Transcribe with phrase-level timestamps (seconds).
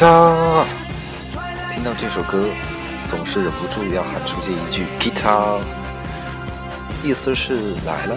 [0.00, 0.64] Kita，
[1.74, 2.48] 听到这首歌，
[3.06, 5.58] 总是忍不住要喊出这一句 Kita，
[7.04, 8.16] 意思是来了。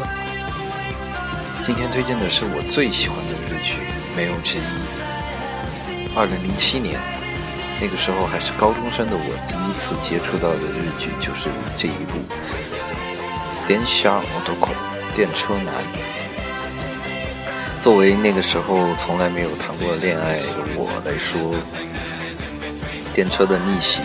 [1.62, 3.73] 今天推荐的是我最喜欢的日剧，
[4.16, 4.63] 没有之一。
[6.16, 6.98] 二零零七年，
[7.81, 12.18] 那个时候还是高中生的我，第一次接触到的日剧就是这一部
[13.68, 15.68] 《电车男》。
[17.83, 20.45] 作为那个时候从来没有谈过恋爱的
[20.77, 21.53] 我来说，
[23.13, 23.99] 电车的逆袭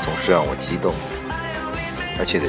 [0.00, 0.94] 总是让我激动，
[2.20, 2.40] 而且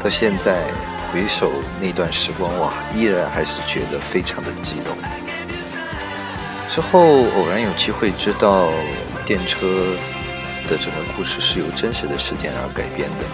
[0.00, 0.62] 到现在
[1.10, 4.96] 回首那段时光，哇，依然还是觉得非常的激动。
[6.68, 7.00] 之后
[7.34, 8.68] 偶然有机会知道
[9.26, 9.66] 电车
[10.68, 13.24] 的整个故事是由真实的事件而改编的，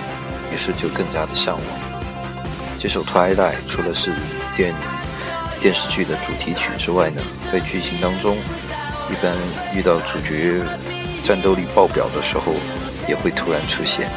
[0.50, 1.64] 于是就更加的向往。
[2.78, 3.36] 这首《Twilight》
[3.68, 4.14] 除了是
[4.56, 4.99] 电影。
[5.60, 8.38] 电视剧的主题曲之外呢，在剧情当中，
[9.10, 9.36] 一般
[9.74, 10.64] 遇到主角
[11.22, 12.54] 战斗力爆表的时候，
[13.06, 14.08] 也会突然出现。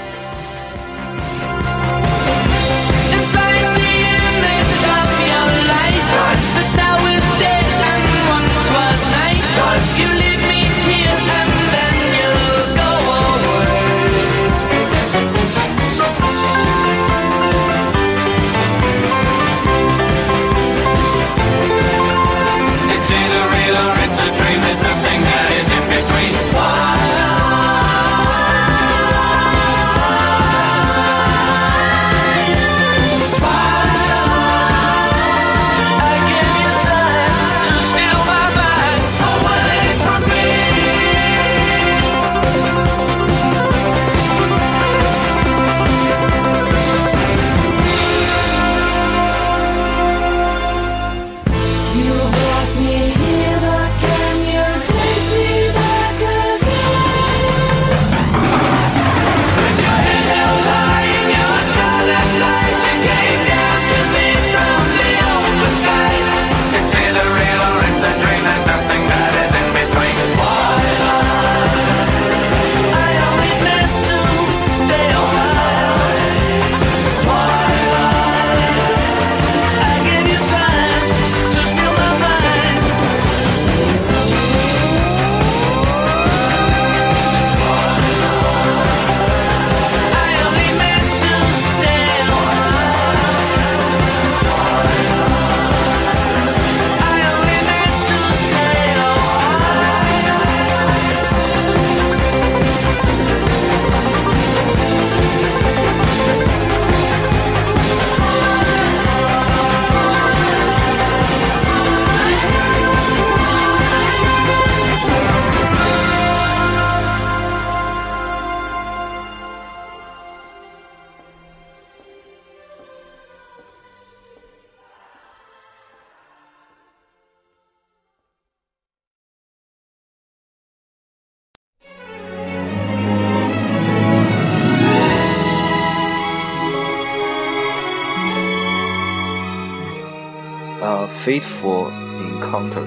[141.25, 141.89] Fateful
[142.19, 142.83] Encounter，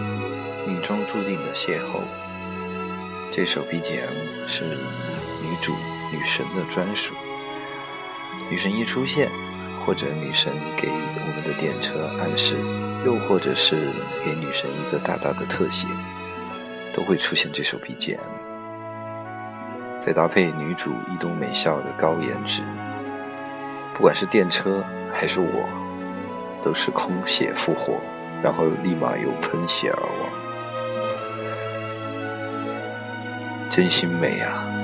[0.66, 2.02] 命中注定的邂逅。
[3.32, 4.12] 这首 BGM
[4.46, 5.72] 是女主
[6.12, 7.14] 女神的专属。
[8.50, 9.30] 女神一出现，
[9.86, 12.56] 或者女神给我们的电车暗示，
[13.06, 13.76] 又或者是
[14.22, 15.86] 给女神一个大大的特写，
[16.92, 18.18] 都会出现这首 BGM。
[19.98, 22.62] 再搭配女主一动美笑的高颜值，
[23.94, 25.66] 不管是电车还是我，
[26.60, 27.98] 都是空血复活。
[28.42, 30.30] 然后立马又喷血而亡，
[33.70, 34.75] 真心美啊！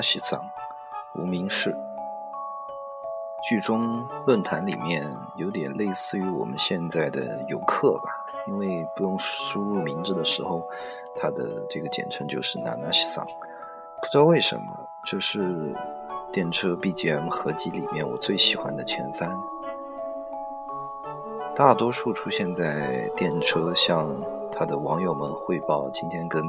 [0.00, 0.40] 西桑，
[1.14, 1.76] 无名氏。
[3.48, 8.10] 剧中论坛里面有点类似于我们现在的游客吧，
[8.48, 10.68] 因为不用输入名字的时候，
[11.14, 13.24] 它的这个简称就是娜娜西桑。
[14.02, 14.62] 不知道为什么，
[15.04, 15.72] 这是
[16.32, 19.30] 电车 BGM 合集里面我最喜欢的前三。
[21.54, 24.08] 大多数出现在电车向
[24.52, 26.42] 他的网友们汇报今天跟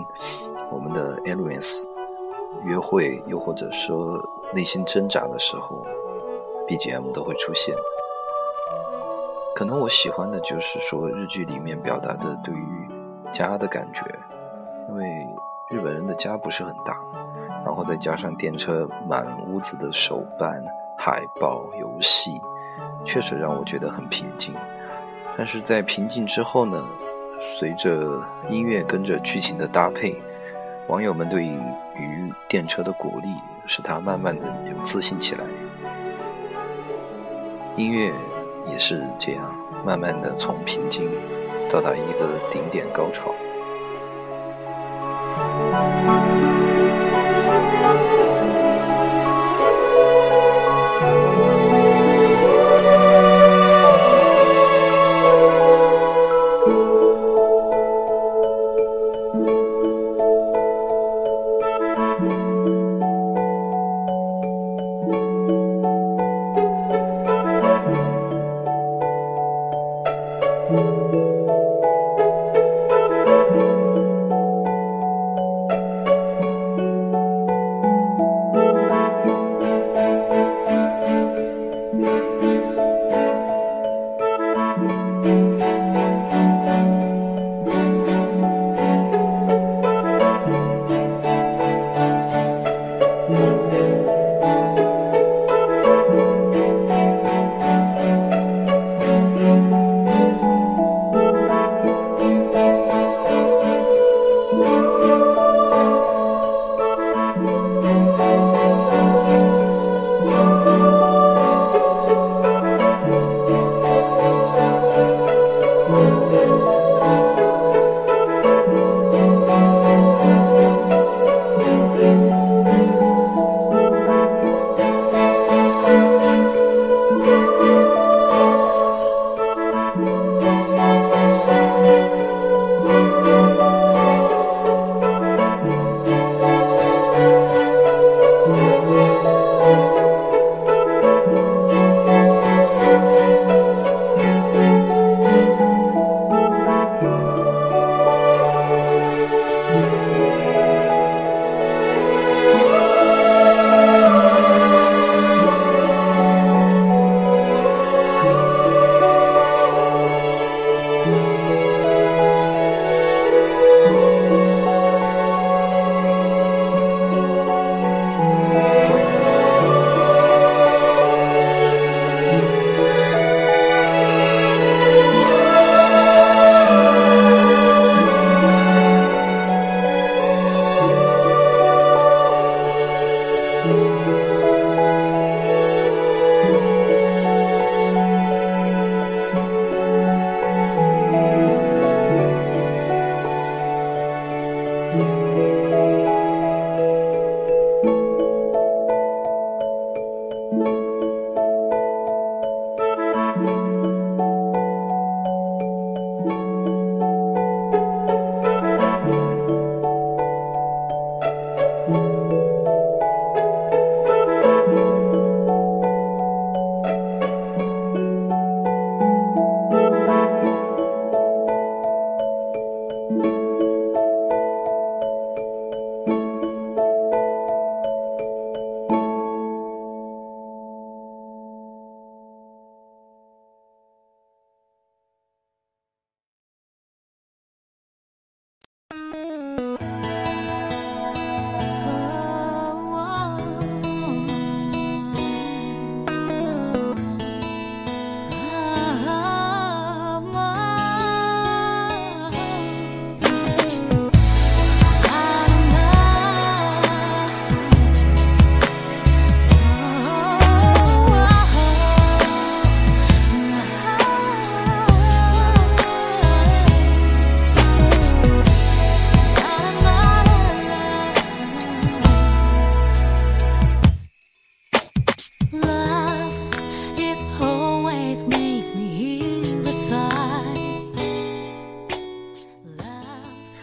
[0.72, 1.88] 我们的 a l i a n s
[2.63, 4.18] 约会，又或者说
[4.54, 5.86] 内心挣扎的时候。
[6.68, 7.75] BGM 都会出现，
[9.56, 12.88] 可能我喜欢的就是说日剧里面表达的对于
[13.31, 14.01] 家的感觉，
[14.88, 15.04] 因为
[15.72, 16.96] 日本人的家不是很大，
[17.66, 20.63] 然后再加上电车满屋子的手办、
[20.96, 22.40] 海报、游戏，
[23.04, 24.54] 确实让我觉得很平静。
[25.36, 26.86] 但是在平静之后呢，
[27.57, 30.16] 随着音乐跟着剧情的搭配，
[30.89, 33.30] 网友们对于电车的鼓励，
[33.68, 35.44] 使他慢慢的有自信起来。
[37.75, 38.12] 音乐
[38.65, 39.56] 也是这样，
[39.86, 41.07] 慢慢的从平静
[41.69, 43.31] 到达一个顶点高潮。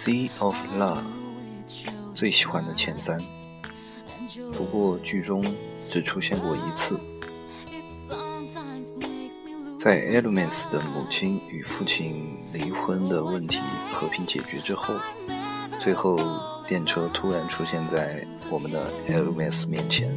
[0.07, 0.99] Sea of Love》
[2.15, 3.19] 最喜欢的前三，
[4.57, 5.45] 不过剧中
[5.91, 6.97] 只出现过一次。
[9.77, 13.59] 在 Elements 的母亲与父亲离婚的问题
[13.93, 14.95] 和平解决之后，
[15.77, 16.17] 最后
[16.69, 20.09] 电车突然出现在我们的 Elements 面前。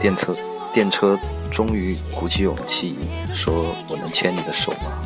[0.00, 0.36] 电车
[0.72, 1.18] 电车
[1.50, 2.96] 终于鼓起勇气
[3.34, 5.02] 说：“我能牵你的手吗？”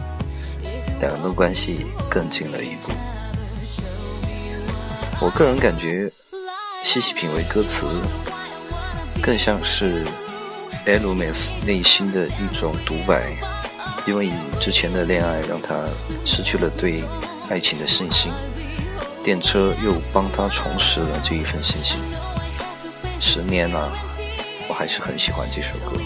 [1.05, 2.91] 两人的关系更近了一步。
[5.21, 6.11] 我个人感觉，
[6.83, 7.87] 细细品味歌词，
[9.23, 10.03] 更像是
[10.87, 13.37] Elements 内心的一种独白，
[14.07, 15.79] 因为之前的恋爱让他
[16.25, 17.05] 失去了对
[17.51, 18.33] 爱情的信心，
[19.23, 21.99] 电车又帮他重拾了这一份信心。
[23.21, 23.93] 十年了。
[24.67, 26.01] 我还是很喜欢这首歌。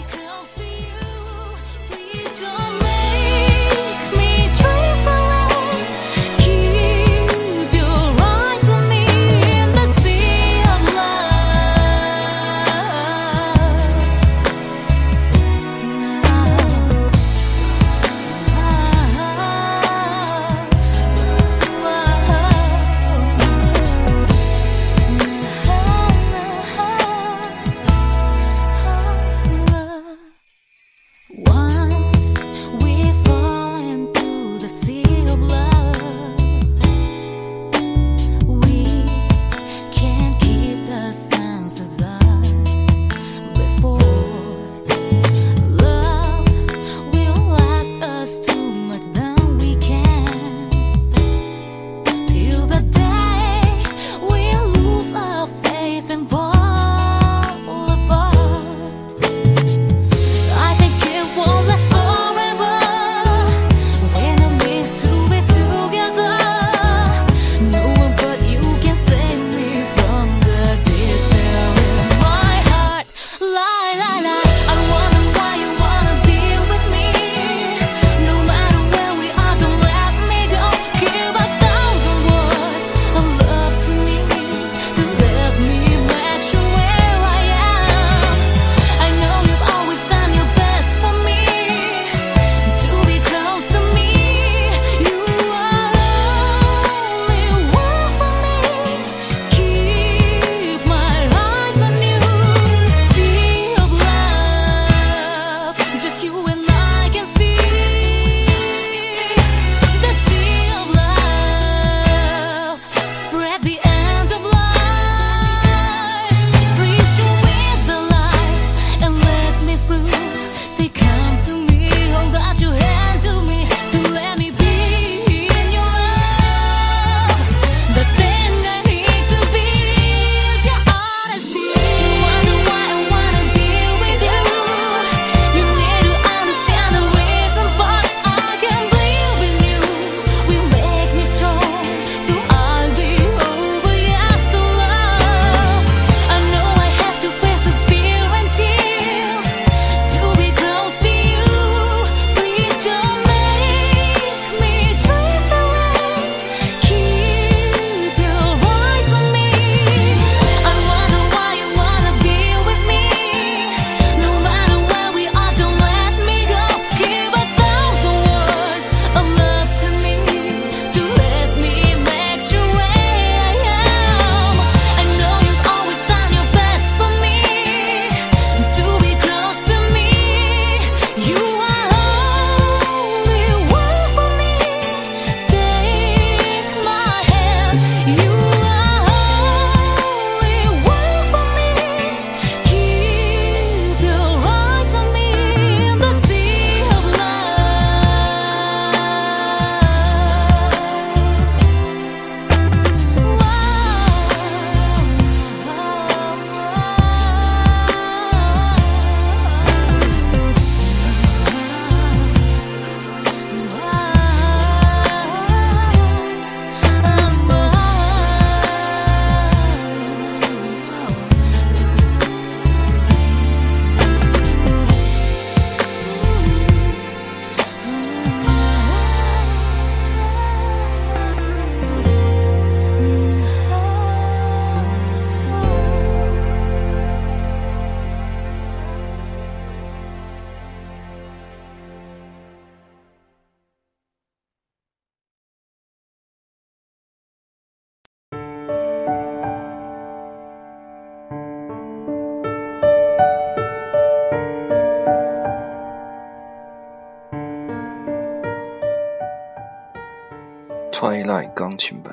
[261.29, 262.11] 在钢琴版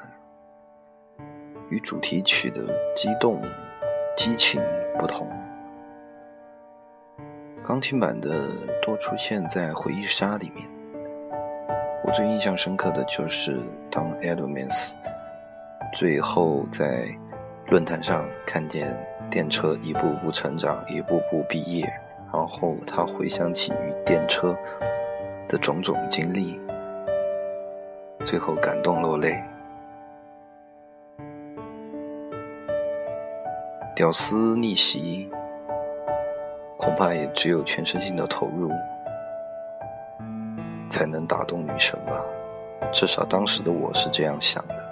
[1.71, 2.61] 与主题曲的
[2.95, 3.41] 激动、
[4.15, 4.61] 激情
[4.99, 5.27] 不同，
[7.67, 8.47] 钢琴版的
[8.83, 10.69] 多出现在回忆杀里面。
[12.05, 13.59] 我最印象深刻的就是
[13.91, 14.93] 当 Elements
[15.95, 17.07] 最后在
[17.69, 18.87] 论坛上看见
[19.31, 21.91] 电车一步步成长，一步步毕业，
[22.35, 24.55] 然后他回想起与电车
[25.49, 26.61] 的种种经历。
[28.27, 29.41] 最后感动落泪，
[33.95, 35.31] 屌丝逆袭，
[36.77, 38.73] 恐怕也只有全身心的投入，
[40.91, 42.21] 才能打动女神吧。
[42.93, 44.86] 至少当时的我是这样想的。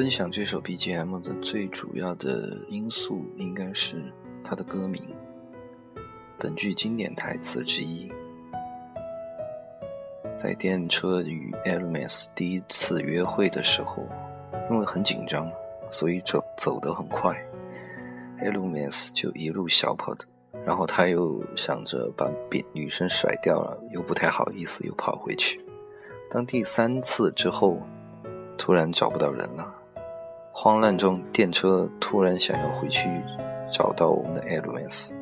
[0.00, 4.02] 分享这首 BGM 的最主要的因素，应该是
[4.42, 5.02] 它的歌名，
[6.38, 8.10] 本剧经典台词之一。
[10.38, 14.08] 在电车与 Elmes 第一次约会的时候，
[14.70, 15.52] 因为很紧张，
[15.90, 17.36] 所以走走得很快
[18.40, 20.24] ，Elmes 就一路小跑的，
[20.64, 25.60] 然后他又想着把别女生甩掉了，又不太好意思，又跑回去。
[26.30, 27.76] 当第三次之后，
[28.56, 29.74] 突然找不到人了。
[30.52, 33.08] 慌乱中，电车突然想要回去
[33.72, 35.14] 找到我们的 Elements，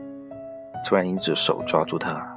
[0.85, 2.37] 突然一只手抓住他，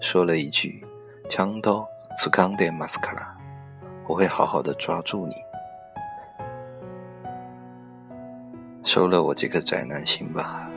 [0.00, 0.86] 说了一句
[1.28, 3.36] ：“枪刀是钢的马斯卡拉，
[4.06, 5.34] 我会好好的抓住你，
[8.84, 10.70] 收了我这个宅男行吧。”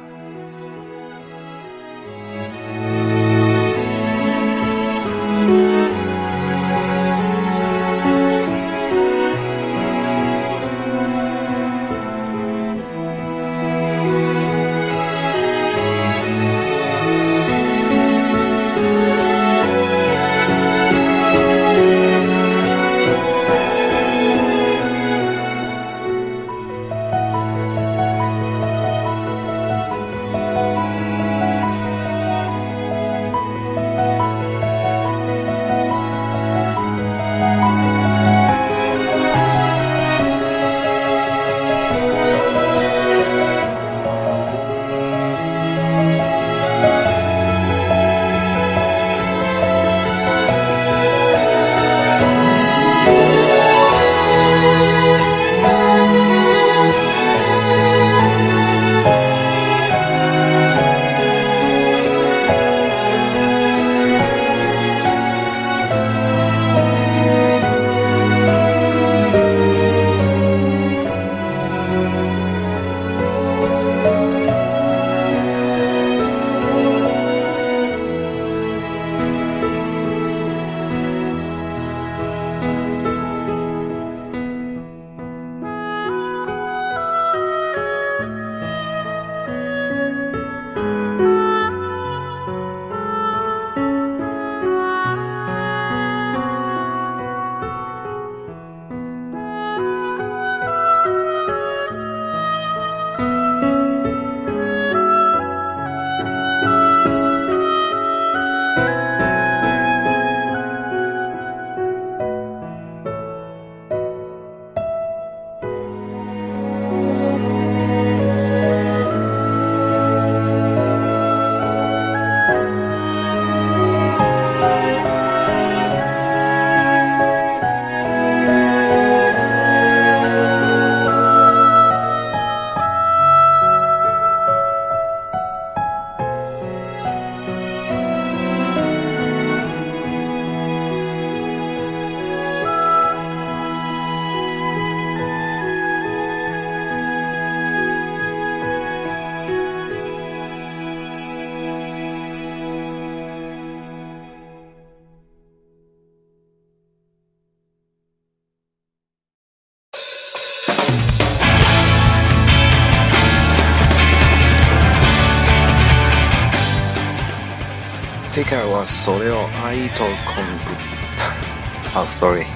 [168.29, 171.99] 世界はそれを愛とコンブ。
[171.99, 172.47] あ、sorry。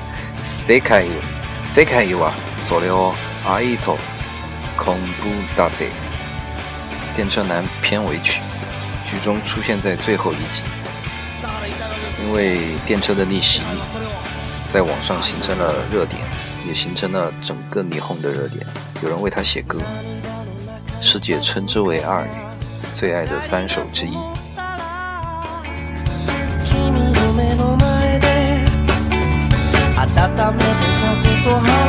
[0.45, 1.07] 世界
[1.65, 3.13] 世界はそれを
[3.47, 3.99] 愛と
[4.77, 5.89] コンブだぜ。
[7.15, 8.41] 电车男片尾曲，
[9.11, 10.63] 剧中出现在最后一集。
[12.25, 13.61] 因为电车的逆袭，
[14.67, 16.23] 在网上形成了热点，
[16.67, 18.67] 也形成了整个霓虹的热点。
[19.03, 19.79] 有人为他写歌，
[21.01, 22.31] 世界称之为二女
[22.95, 24.17] 最爱的三首之一。
[30.36, 30.66] 大漠的
[31.00, 31.83] 峡谷多好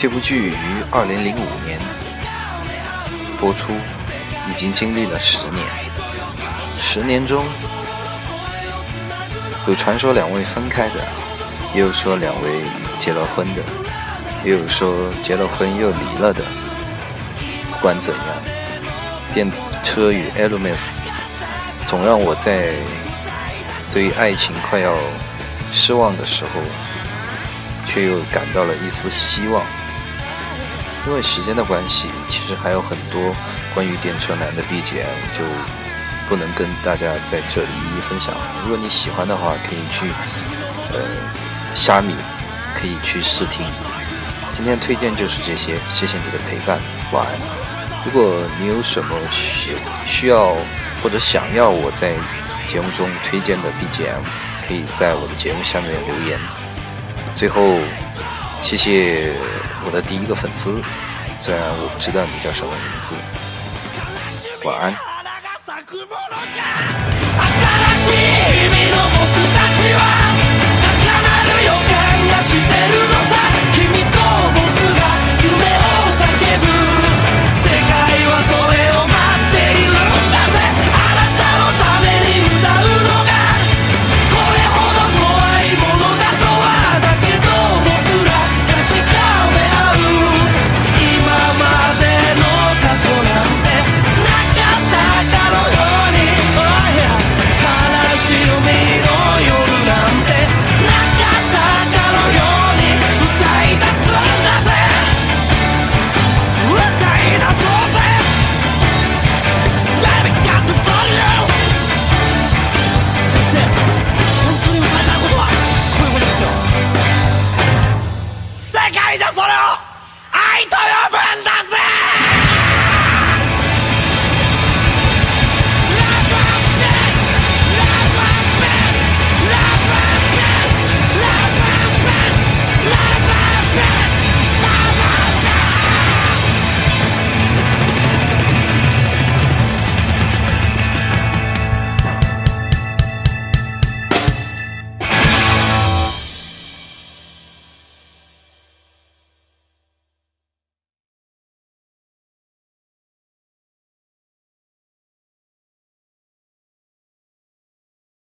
[0.00, 0.54] 这部剧于
[0.90, 1.78] 二零零五年
[3.38, 3.74] 播出，
[4.50, 5.62] 已经经历了十年。
[6.80, 7.44] 十年中，
[9.66, 10.94] 有传说两位分开的，
[11.74, 12.62] 也有说两位
[12.98, 13.62] 结了婚的，
[14.42, 16.42] 也有说结了婚又离了的。
[17.70, 18.22] 不管怎样，
[19.34, 19.52] 电
[19.84, 21.00] 车与 Elements
[21.84, 22.72] 总让我在
[23.92, 24.94] 对于爱情快要
[25.70, 26.50] 失望的时候，
[27.86, 29.62] 却又感到了一丝希望。
[31.06, 33.34] 因为时间的关系，其实还有很多
[33.74, 35.42] 关于电车男的 BGM 就
[36.28, 38.34] 不能跟大家在这里一一分享。
[38.62, 40.06] 如果你喜欢的话，可以去
[40.92, 41.00] 呃
[41.74, 42.14] 虾米，
[42.78, 43.64] 可以去试听。
[44.52, 46.78] 今天推荐就是这些，谢谢你的陪伴，
[47.12, 47.32] 晚安。
[48.04, 50.54] 如果你有什么需需要
[51.02, 52.14] 或者想要我在
[52.68, 54.20] 节目中推荐的 BGM，
[54.68, 56.38] 可以在我的节目下面留言。
[57.36, 57.62] 最后，
[58.62, 59.32] 谢谢。
[59.84, 60.80] 我的第一个粉丝，
[61.38, 63.14] 虽然我不知道你叫什么名字，
[64.64, 64.94] 晚安。